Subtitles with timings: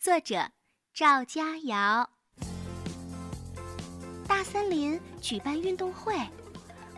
[0.00, 0.50] 作者
[0.94, 2.08] 赵佳瑶。
[4.26, 6.16] 大森林举办运动会，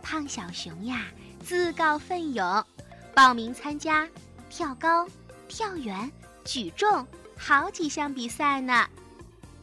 [0.00, 1.06] 胖小熊呀
[1.44, 2.64] 自告奋勇
[3.12, 4.08] 报名参加
[4.48, 5.04] 跳高、
[5.48, 6.08] 跳远、
[6.44, 7.04] 举重
[7.36, 8.88] 好几项比赛呢。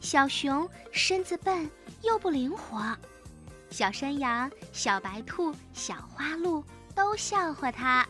[0.02, 1.70] 小熊身子笨
[2.02, 2.94] 又不灵活，
[3.70, 6.62] 小山羊、小白兔、小花鹿
[6.94, 8.06] 都笑话他：“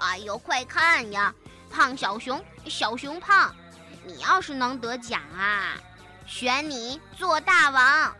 [0.00, 1.34] 哎呦，快看呀，
[1.70, 3.54] 胖小熊，小熊胖！”
[4.06, 5.74] 你要是能得奖啊，
[6.26, 8.14] 选你做大王。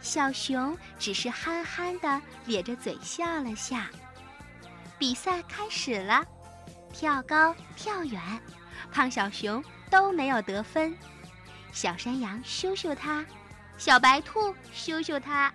[0.00, 3.76] 小熊只是憨憨的咧着嘴笑了笑。
[4.98, 6.24] 比赛开始了，
[6.92, 8.20] 跳高、跳远，
[8.92, 10.96] 胖小熊都没有得分。
[11.72, 13.26] 小山羊羞羞它，
[13.76, 15.52] 小白兔羞羞它，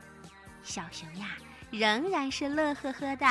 [0.64, 1.38] 小熊呀
[1.72, 3.26] 仍然是乐呵呵的。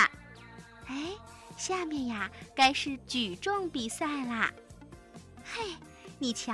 [0.86, 1.11] 哎，
[1.59, 4.50] 下面呀该是举重比赛啦。
[5.45, 5.77] 嘿。
[6.18, 6.52] 你瞧，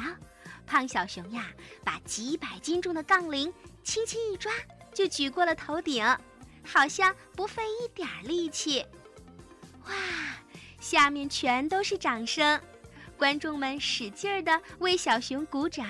[0.67, 1.47] 胖小熊呀，
[1.83, 4.53] 把几百斤重的杠铃轻轻一抓，
[4.93, 6.05] 就举过了头顶，
[6.65, 8.85] 好像不费一点力气。
[9.87, 9.93] 哇，
[10.81, 12.61] 下面全都是掌声，
[13.17, 15.87] 观众们使劲儿的为小熊鼓掌。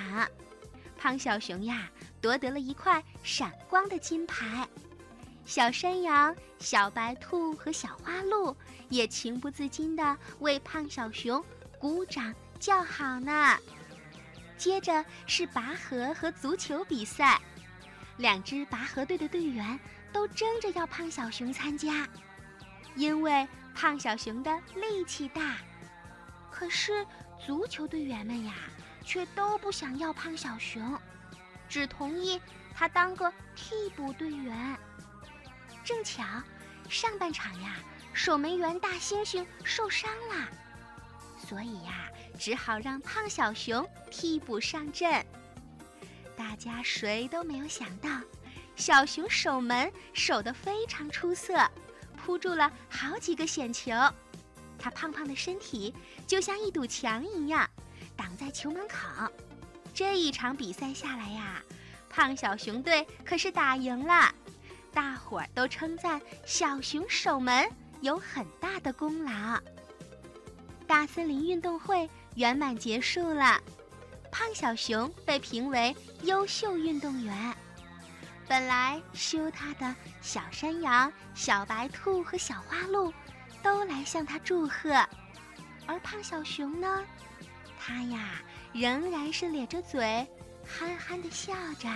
[0.97, 4.69] 胖小熊呀，夺得了一块闪光的金牌。
[5.45, 8.57] 小山羊、小白兔和小花鹿
[8.89, 11.45] 也情不自禁地为胖小熊
[11.79, 12.35] 鼓掌。
[12.59, 13.59] 叫好呢。
[14.57, 17.41] 接着是拔河和足球比赛，
[18.17, 19.79] 两支拔河队的队员
[20.13, 22.09] 都争着要胖小熊参加，
[22.95, 25.57] 因为胖小熊的力气大。
[26.51, 27.05] 可是
[27.45, 28.55] 足球队员们呀，
[29.05, 30.99] 却都不想要胖小熊，
[31.69, 32.41] 只同意
[32.73, 34.79] 他当个替补队员。
[35.83, 36.23] 正巧，
[36.89, 37.77] 上半场呀，
[38.15, 40.49] 守门员大猩猩受伤了。
[41.47, 45.25] 所以呀，只好让胖小熊替补上阵。
[46.37, 48.09] 大家谁都没有想到，
[48.75, 51.55] 小熊守门守得非常出色，
[52.17, 53.93] 扑住了好几个险球。
[54.79, 55.95] 他胖胖的身体
[56.27, 57.69] 就像一堵墙一样，
[58.17, 59.31] 挡在球门口。
[59.93, 61.63] 这一场比赛下来呀，
[62.11, 64.35] 胖小熊队可是打赢了。
[64.93, 67.69] 大伙儿都称赞小熊守门
[68.01, 69.61] 有很大的功劳。
[70.87, 73.61] 大森林运动会圆满结束了，
[74.31, 77.55] 胖小熊被评为优秀运动员。
[78.47, 83.13] 本来羞他的小山羊、小白兔和小花鹿
[83.63, 84.95] 都来向他祝贺，
[85.87, 87.05] 而胖小熊呢，
[87.79, 88.43] 他呀
[88.73, 90.27] 仍然是咧着嘴，
[90.67, 91.89] 憨憨的笑着。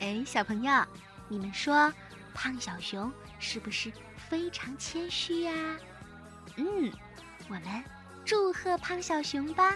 [0.00, 0.84] 哎，小朋友，
[1.28, 1.92] 你们说
[2.34, 3.92] 胖小熊是不是
[4.28, 5.52] 非常谦虚呀？
[6.56, 6.92] 嗯。
[7.48, 7.62] 我们
[8.24, 9.74] 祝贺胖小熊吧！